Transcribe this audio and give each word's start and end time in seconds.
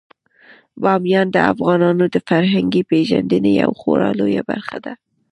بامیان 0.83 1.27
د 1.31 1.37
افغانانو 1.53 2.05
د 2.13 2.17
فرهنګي 2.27 2.81
پیژندنې 2.91 3.51
یوه 3.61 3.75
خورا 3.81 4.09
لویه 4.19 4.43
برخه 4.51 4.77
ده. 4.85 4.93